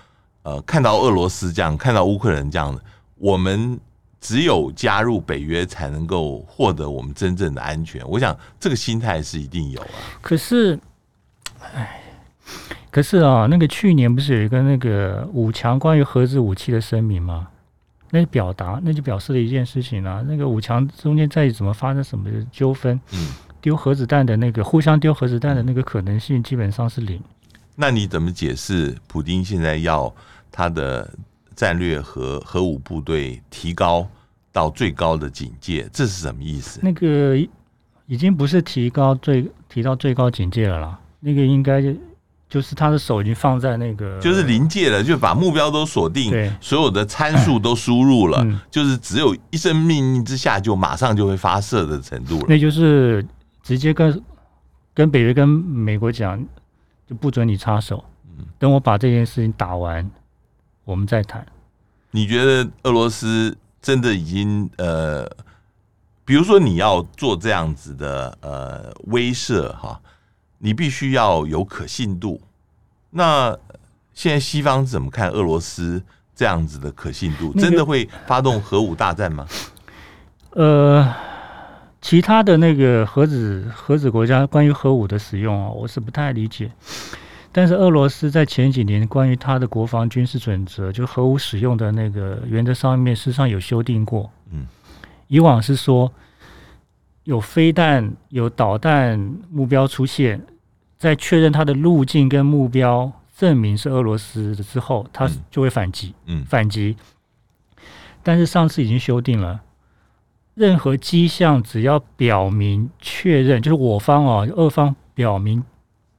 [0.42, 2.82] 呃，看到俄罗斯这样，看到乌克兰这样的，
[3.16, 3.78] 我们。
[4.20, 8.02] 只有加入北约才能够获得我们真正的安全。
[8.08, 9.94] 我想这个心态是一定有啊。
[10.20, 10.76] 可是，
[11.72, 12.02] 哎，
[12.90, 17.46] 可是啊，那个去年不是有一个那个五强关于核子武器的声明吗？
[18.10, 23.28] 那表达那就表示了一件事情啊，那个五强中间再怎么发生什么纠纷，嗯，
[23.68, 27.20] 丢核子弹的那个互相丢核子弹的那个可能性基本上是零。
[27.76, 30.14] 那你怎么解释普丁现在要
[30.50, 31.08] 他的？
[31.58, 34.08] 战略核核武部队提高
[34.52, 36.78] 到最高的警戒，这是什么意思？
[36.84, 37.36] 那个
[38.06, 41.92] 已经不是提高最提到最高警戒了啦，那个应该就
[42.48, 52.46] 就是他的手已经放在那个，就是临界了，就把目标都锁定，对，所有的参数都输入了，嗯，就是只有一声命令之下就马上就会发射的程度了。
[52.48, 53.26] 那就是
[53.68, 54.24] 直接跟
[54.94, 56.42] 跟北约跟美国讲，
[57.06, 58.02] 就不准你插手，
[58.58, 60.10] 等我把这件事情打完。
[60.86, 61.46] 我们再谈。
[62.12, 65.30] 你觉得俄罗斯真的已经呃，
[66.24, 70.00] 比如说你要做这样子的呃威慑哈，
[70.56, 72.40] 你必须要有可信度。
[73.10, 73.54] 那
[74.14, 76.02] 现在西方怎么看俄罗斯
[76.34, 77.52] 这样子的可信度？
[77.52, 79.46] 真的会发动核武大战吗？
[80.52, 81.14] 呃，
[82.08, 86.72] 其他的那个核子核子国家关于核武的使用啊，我是不太理解。
[87.52, 94.30] 但是俄罗斯在前几年关于它的国防军事准则，就核武使用的那个原则上面，事实上有修订过。
[94.50, 94.66] 嗯，
[95.26, 96.10] 以往是说
[97.24, 99.18] 有飞弹、有导弹
[99.50, 100.42] 目标出现，
[100.96, 106.14] 在确认它的路径跟目标证明是俄罗斯的之后，它就会反击。
[106.24, 106.96] 嗯，反击。
[108.22, 109.60] 但是上次已经修订了，
[110.58, 115.62] 任何迹象只要表明确认，就是我方啊，俄方表明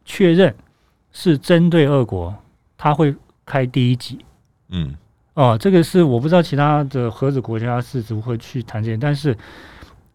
[0.06, 0.56] 确认。
[1.12, 2.34] 是针对俄国，
[2.78, 4.20] 他会开第一集。
[4.70, 4.94] 嗯，
[5.34, 9.36] 哦，这个是我不知道其他的核子国家是如何去谈这些，但是，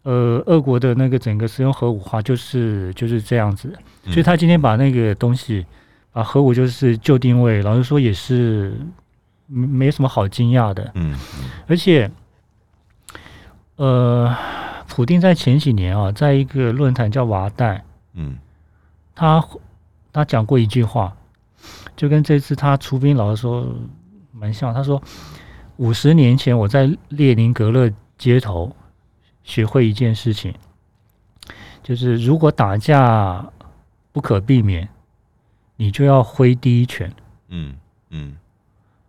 [0.05, 5.67] 呃，俄国的那个整个使用核武化就是就是这样子，所以他今天把那个东西，
[6.13, 8.73] 把核武就是就定位，老实说也是
[9.49, 10.89] 没什么好惊讶的。
[10.95, 11.19] 嗯，
[11.67, 12.09] 而且，
[13.77, 14.37] 呃，
[14.89, 17.81] 普丁在前几年啊，在一个论坛叫瓦旦，
[18.15, 18.37] 嗯，
[19.15, 19.45] 他。
[20.17, 21.13] 他讲过一句话，
[21.97, 23.67] 就跟这次他出兵，老实说
[24.31, 24.73] 蛮像。
[24.73, 25.03] 他说
[25.77, 28.77] ：“五十年前我在列宁格勒街头
[29.43, 30.55] 学会一件事情，
[31.83, 33.45] 就是如果打架
[34.13, 34.89] 不可避免，
[35.75, 37.13] 你就要挥第一拳。”
[37.51, 37.75] 嗯
[38.11, 38.37] 嗯，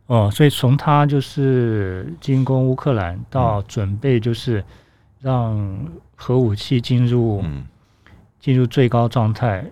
[0.07, 4.63] 哦，所以从他就是进攻乌克兰到准备就是
[5.19, 7.43] 让核武器进入
[8.39, 9.65] 进入最高状态。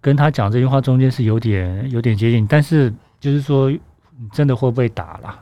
[0.00, 3.72] 跟他讲这句话中间是有点有点接近，但是就是说，
[4.32, 5.38] 真的会不会打了？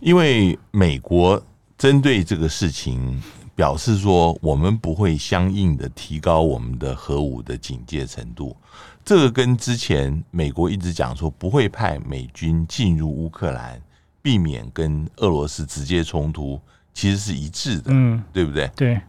[0.00, 1.40] 因为美国
[1.76, 3.22] 针对这个事情
[3.54, 8.56] 表示说，我们不会相应的提高我们的核武的警戒程度。
[9.04, 13.80] 这个跟之前美国一直讲说不会派美军进入乌克兰，
[14.20, 16.60] 避免跟俄罗斯直接冲突，
[16.92, 18.70] 其实是一致的，嗯，对不对？
[18.76, 19.00] 对，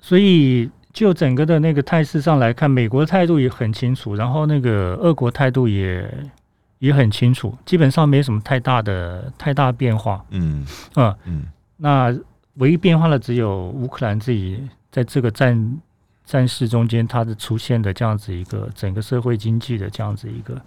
[0.00, 0.70] 所以。
[0.92, 6.12] 就整个的那个态势上来看，美国的态度也很清楚，然后那个俄国态度也
[6.80, 10.24] 也很清楚，基本上没什么太大的太大变化。
[10.30, 11.44] 嗯嗯嗯，
[11.76, 12.12] 那
[12.60, 15.80] 唯一变化的只有乌克兰自己在这个战
[16.24, 20.62] 战事中间，它的出现的这样子一个整个社会经济的这样子一个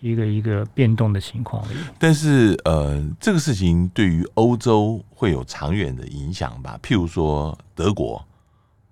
[0.00, 1.64] 一个一个变动的情况。
[1.98, 6.78] 但是呃，这个事情对于欧洲会有长远的影响吧？
[6.82, 8.24] 譬如说德国。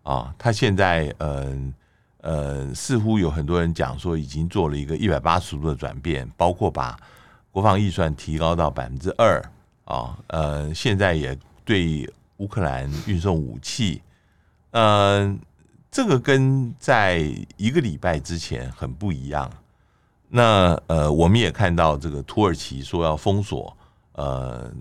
[0.04, 1.56] 啊，他现在呃
[2.22, 6.98] 呃，似乎有很多人讲说，已经做了一个一百八十度的转变，包括把
[7.52, 9.40] 国防预算提高到百分之二
[9.84, 14.02] 啊，呃，现在也对乌克兰运送武器，
[14.70, 15.38] 嗯、呃，
[15.90, 17.18] 这个跟在
[17.56, 19.50] 一个礼拜之前很不一样。
[20.28, 23.76] 那呃，我们也看到这个土耳其说要封锁
[24.12, 24.72] 呃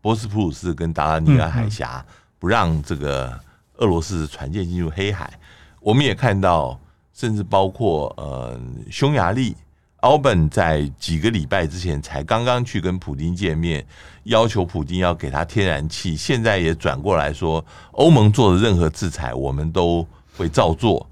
[0.00, 2.04] 波斯普鲁斯跟达达尼尔海峡，
[2.38, 3.40] 不让这个。
[3.78, 5.38] 俄罗斯的船舰进入黑海，
[5.80, 6.80] 我们也看到，
[7.12, 8.58] 甚至包括呃
[8.90, 9.54] 匈牙利、
[10.06, 13.84] 奥本在几个礼拜之前才刚刚去跟普京见面，
[14.22, 21.04] 要求普京要给他天然气，现在也转过来说，欧盟做的任何制裁，我们都会照做。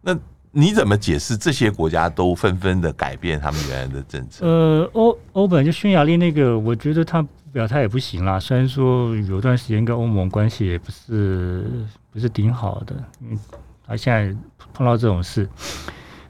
[0.00, 0.16] 那
[0.52, 4.46] 你怎么解释这些国家都纷纷的改变他们原来的政策？
[4.46, 8.38] 呃，欧欧本就匈牙利那个，我觉得他表态也不行啦。
[8.38, 11.68] 虽然说有段时间跟欧盟关系也不是
[12.12, 13.36] 不是挺好的，因为
[13.84, 14.32] 他现在
[14.72, 15.48] 碰到这种事，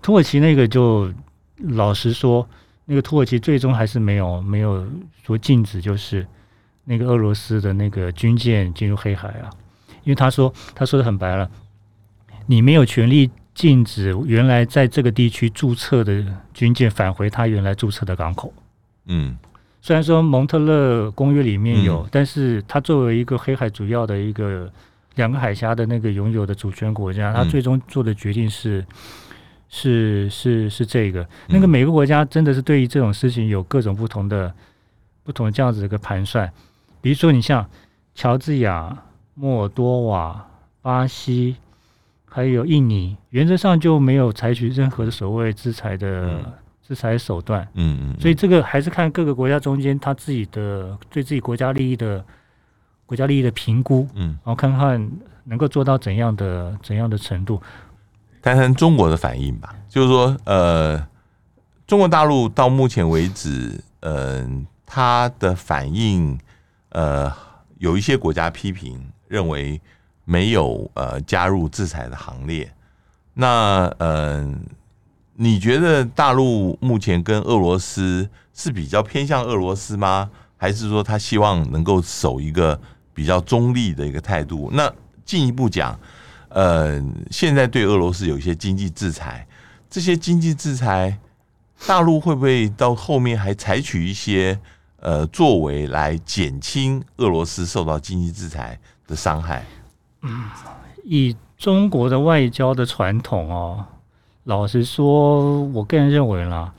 [0.01, 1.13] 土耳其那个就。
[1.59, 2.47] 老实说，
[2.85, 4.87] 那个土耳其最终还是没有没有
[5.25, 6.27] 说禁止，就是
[6.85, 9.49] 那个俄罗斯的那个军舰进入黑海啊，
[10.05, 11.51] 因为他说他说的很白了，
[12.47, 18.53] 你没有权利禁止原来在这个地区注册的军舰返回他原来注册的港口。
[19.07, 19.37] 嗯，
[19.81, 24.71] 虽然说蒙特勒公约里面有，嗯、但是他作为一个黑海主要的一个
[25.15, 28.85] 两个海峡的那个拥有的主权国家，他最终做的决定是。
[29.69, 34.53] 是是是这个，那个每个国家真的是对于这种事情有各种不同的、
[35.25, 36.51] 不同的这样子的一个盘算。
[37.01, 37.69] 比如说，你像
[38.15, 38.97] 乔治亚、
[39.35, 40.49] 莫尔多瓦、
[40.83, 41.57] 巴西，
[42.25, 46.41] 还有印尼，原则上就没有采取任何的所谓制裁的
[46.87, 47.67] 制裁手段。
[47.75, 48.21] 嗯嗯。
[48.21, 52.25] 所以这个还是看各个国家中间他自己的对自己国家利益的
[53.05, 54.09] 国家利益的评估。
[54.15, 54.39] 嗯。
[54.45, 55.11] 然后看看
[55.45, 57.61] 能够做到怎样的怎样的程度。
[58.47, 61.05] 谈谈中国的反应吧，就是说，呃，
[61.85, 66.39] 中国大陆到目前为止，嗯、呃，他的反应，
[66.91, 67.33] 呃，
[67.79, 69.81] 有一些国家批评，认为
[70.25, 72.73] 没有呃加入制裁的行列。
[73.35, 74.49] 那，呃，
[75.35, 80.31] 你觉得大陆目前跟俄罗斯是比较偏向俄罗斯吗？
[80.57, 82.81] 还是说他希望能够守一个
[83.13, 84.71] 比较中立的一个态度？
[84.73, 84.89] 那
[85.25, 85.99] 进一步讲。
[86.49, 89.47] 呃，现在对俄罗斯有一些经济制裁，
[89.91, 91.19] 这些经济制裁，
[91.87, 94.59] 大陆会不会到后面还采取一些
[95.01, 99.65] 呃作为来减轻俄罗斯受到经济制裁的伤害？
[100.23, 100.45] 嗯，
[101.05, 103.85] 以中国的外交的传统哦，
[104.45, 106.73] 老实说，我个人认为啦，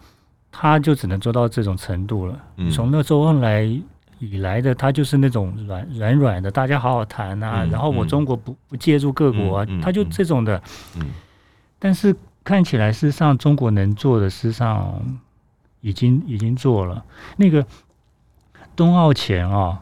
[0.51, 2.39] 他就只能做到这种程度了。
[2.71, 3.79] 从那周恩来。
[4.19, 7.63] 以来的他就是那种软软软的，大家好好谈啊。
[7.63, 10.61] 嗯、然后我中国不不介入各国他就这种的。
[10.95, 11.05] 嗯、
[11.77, 15.01] 但是看起来，事实上中国能做的，事实上
[15.81, 17.03] 已经已经做了。
[17.35, 17.65] 那个
[18.75, 19.81] 冬奥前啊，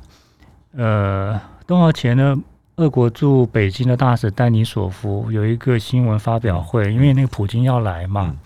[0.74, 2.38] 呃，冬奥前呢，
[2.76, 8.38] 俄国驻北京的大使丹尼索夫有一个新闻发表会，因为那个普京要来嘛，嗯、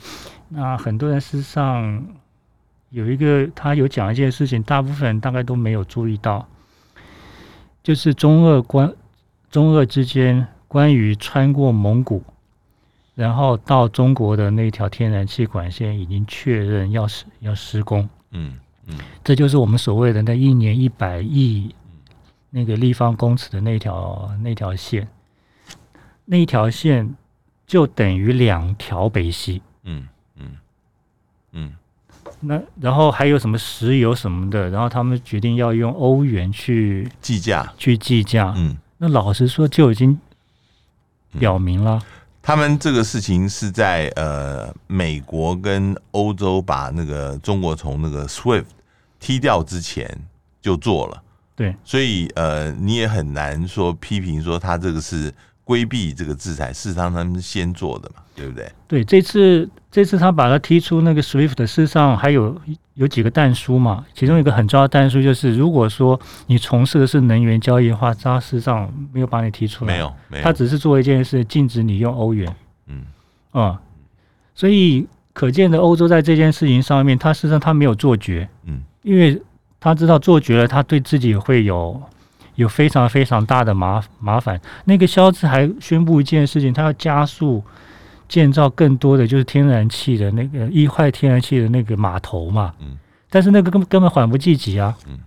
[0.49, 2.06] 那很多人事实上。
[2.91, 6.47] 有一个，他有讲一件事情，大部分人大概都没有注意到，
[7.84, 8.91] 就是中俄关
[9.52, 12.23] 中俄之间关于穿过蒙古，
[13.13, 21.75] 然后到中国的那条天然气管线已经确认要施要施工，嗯嗯，这就是我们所谓的那一年一百亿
[22.49, 25.08] 那个立方公尺的那条那条线，
[26.25, 27.15] 那一条线
[27.67, 30.58] 就等于两条北溪，嗯嗯
[31.52, 31.67] 嗯。
[31.69, 31.73] 嗯
[32.41, 38.53] 那然后还有什么石油什么的，然后他们决定要用欧元去计价，去计价。
[38.55, 40.17] 嗯，那老实说就已经
[41.38, 42.01] 表明了，
[42.41, 48.65] 他们这个事情是在呃美国跟欧洲把那个中国从那个 SWIFT
[49.19, 50.10] 踢掉之前
[50.62, 51.21] 就做了。
[51.55, 55.34] 对，所以呃你也很难说批评说他这个是。
[55.69, 58.71] 规避这个制裁，事实上他们先做的嘛，对不对？
[58.88, 62.60] 对，这次这次他把他踢出那个 SWIFT，事实上还有
[62.95, 72.51] 有几个但书嘛，其中一个很重要的但书就是，如果说你从事的是能源交易的话，他事实上没有把你踢出来，没有，没有，他只是做一件事，禁止你用欧元。
[72.88, 73.03] 嗯，
[73.51, 73.77] 啊、嗯，
[74.55, 79.39] 所以可见的欧洲在这件事情上面，他事实上他没有做绝，嗯，因为
[79.79, 82.01] 他知道做绝了，他对自己会有。
[82.60, 84.60] 有非常非常大的麻麻烦。
[84.84, 87.63] 那个肖兹还宣布一件事情，他要加速
[88.28, 92.74] 建造更多的就是天然气的那个液化天然气的那个码头嘛。
[92.82, 92.98] 嗯。
[93.30, 94.93] 但是那个根根本缓不济急啊。
[95.08, 95.17] 嗯。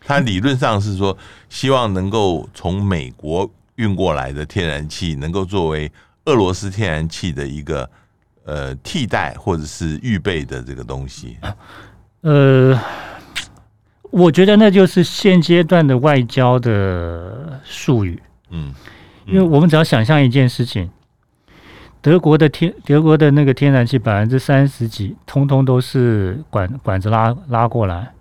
[0.00, 1.16] 他理论上是说，
[1.48, 5.88] 希望能够从美国运过来的天然气，能够作为
[6.24, 7.88] 俄罗斯天然气的一个
[8.44, 11.36] 呃替代或者是预备的这个东西。
[12.22, 12.76] 呃。
[14.12, 18.72] 我觉得那就是现阶段的外交的术语，嗯，
[19.26, 20.90] 因为我们只要想象一件事情，
[22.02, 28.12] 德国的天，德国的那个天然气百分之三十几，通通都是管管子拉拉过来，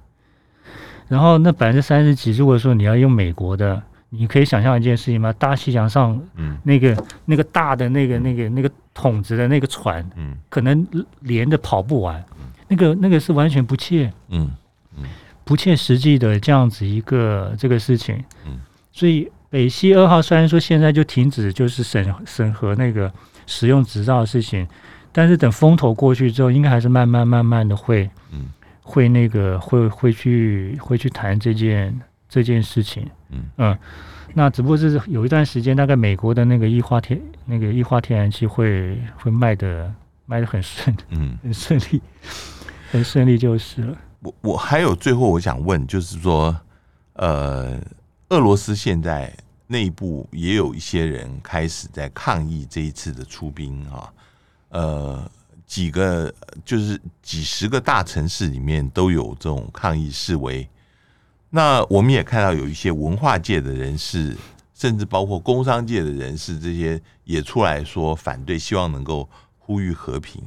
[1.10, 5.34] 然后那百分之三十几，如果说你要用美国的，你可以想象一件事情吗？
[5.34, 10.88] 大西洋上，嗯，那个那个大的那个那个那个桶子的那个船，嗯，可能
[11.20, 12.24] 连着跑不完。
[12.70, 14.52] 那个那个是完全不切，嗯嗯，
[15.52, 18.58] 不切实际的这样子一个这个事情，嗯，
[18.94, 23.12] 所以北溪二号虽然说现在就停止就是审审核那个
[23.46, 24.66] 使用执照的事情，
[25.12, 28.46] 但是等风头过去之后，应该还是慢慢慢慢的会，嗯，
[28.82, 32.00] 会那个会会去会去谈这件
[32.30, 33.44] 这件事情，嗯。
[33.58, 33.78] 嗯，
[34.34, 39.94] 那只不过是有一段时间，大概美国的那个液化天那个液化天然气会会卖的
[40.26, 42.02] 卖的很顺，嗯，很顺利。
[42.90, 43.98] 很顺利就是了。
[44.22, 46.56] 我我还有最后我想问，就是说，
[47.14, 47.80] 呃，
[48.30, 49.36] 俄罗斯现在
[49.68, 54.14] 内部也有一些人开始在抗议这一次的出兵啊，
[54.70, 55.32] 呃，
[55.66, 60.68] 几个就是几十个大城市里面都有这种抗议示威。
[61.50, 64.38] 那我们也看到有一些文化界的人士，
[64.74, 70.44] 甚至包括工商界的人士，这些也出来说反对，希望能够呼吁和平。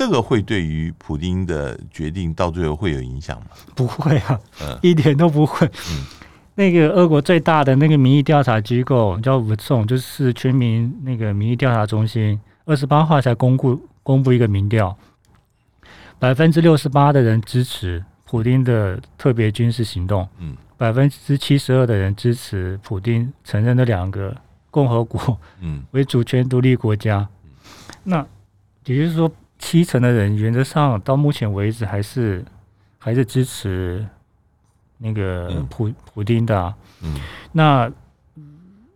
[0.00, 3.48] 这个会对于普丁的决定到最后会有影响吗？
[3.74, 5.66] 不会啊，嗯，一点都不会。
[5.66, 6.06] 嗯，
[6.54, 14.96] 那个俄国最大的那个民意调查机构叫 Vestson，就是全民那个民意调查中心，二十八号才公布公布一个民调，
[16.18, 24.34] 百分之六十八的人支持普丁的特别军事行动，嗯，百分之七十二的人支持普丁承认的两个
[24.70, 27.28] 共和国，嗯，为主权独立国家。
[27.44, 27.50] 嗯，
[28.04, 28.26] 那
[28.86, 29.30] 也就是说。
[29.60, 32.42] 七成的人原则上到目前为止还是
[32.98, 34.04] 还是支持
[34.96, 37.14] 那个普、嗯、普丁的、啊，嗯，
[37.52, 37.92] 那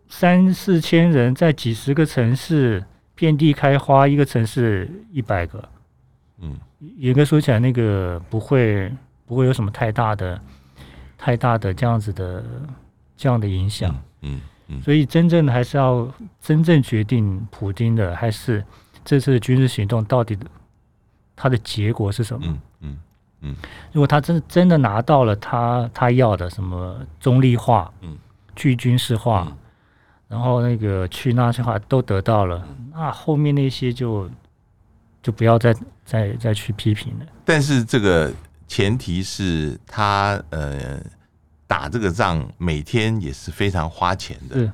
[0.09, 5.69] 三四千人在几十个城市遍地开花，一个城市一百个，
[6.39, 6.57] 嗯，
[6.97, 8.91] 严格说起来，那个不会
[9.27, 10.41] 不会有什么太大的
[11.15, 12.43] 太大的这样子的
[13.15, 16.11] 这样的影响，嗯嗯，嗯，所以真正的还是要
[16.41, 18.65] 真正决定普丁的还是。
[19.05, 20.45] 这次的军事行动到底的
[21.35, 22.45] 它的结果是什么？
[22.47, 22.97] 嗯嗯
[23.41, 23.55] 嗯，
[23.91, 28.17] 如果他真真的拿到了他他要的什么中立化，嗯，
[28.55, 29.57] 去军事化，嗯、
[30.29, 34.27] 然后那个去纳粹化都得到了，嗯、那后面那些就
[35.21, 37.25] 就不要再再再去批评了。
[37.43, 38.33] 但是这个
[38.67, 40.99] 前提是他呃
[41.67, 44.71] 打这个仗每天也是非常花钱的，是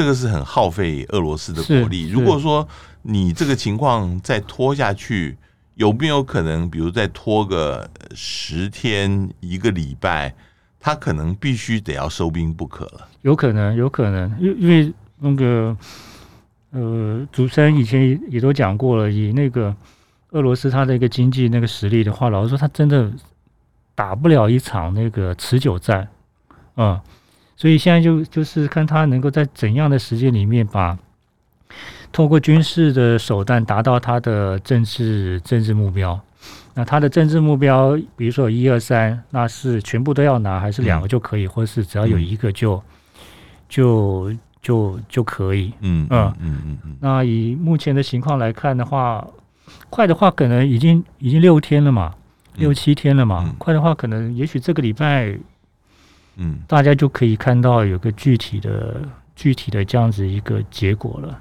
[0.00, 2.08] 这个是很耗费俄罗斯的国力。
[2.08, 2.66] 如果说
[3.02, 5.36] 你这个情况再拖下去，
[5.74, 10.34] 有没有可能，比如再拖个十天、一个礼拜，
[10.78, 13.08] 他可能必须得要收兵不可了？
[13.20, 15.76] 有可能，有可能，因因为那个
[16.70, 19.76] 呃，主持人以前也都讲过了，以那个
[20.30, 23.12] 俄罗斯他的一个经济那个实力的话，老实说，他真的
[23.94, 26.08] 打不了一场那个持久战，
[26.76, 26.98] 嗯，
[27.60, 30.96] 所以现在就就是看他能够在怎样的时间里面把。
[32.10, 36.18] 通过军事的手段达到他的政治政治目标，
[36.74, 42.82] 那他的政治目标，比如说一二三，那是全部都要拿，还是两个就可以，嗯、或是只要有一个就、嗯、
[43.68, 45.72] 就就就可以？
[45.82, 46.96] 嗯嗯嗯嗯嗯。
[46.98, 49.24] 那以目前的情况来看的话，
[49.90, 52.12] 快的话可能已经已经六天了嘛，
[52.56, 55.38] 六七天了嘛，嗯、快的话可能也许这个礼拜，
[56.42, 58.96] 嗯，大家就可以看到有个具体的
[59.36, 61.38] 具体的这样子一个结果了。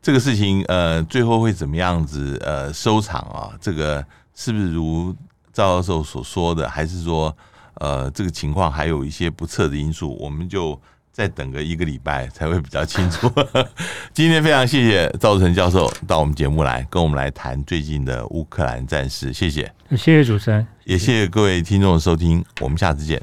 [0.00, 3.52] 这个事情呃，最后会怎么样子呃收场啊？
[3.60, 4.02] 这个
[4.34, 5.14] 是不是如
[5.52, 7.36] 赵教授所说的，还是说
[7.74, 10.16] 呃这个情况还有一些不测的因素？
[10.18, 10.80] 我们就
[11.12, 13.30] 再等个一个礼拜才会比较清楚。
[14.14, 23.20] 今天非常谢谢赵忠诚教授到我们节目来跟我们来谈最近的乌克兰战事，谢谢，谢谢主持人，也谢谢各位听众的收听，我们下次见。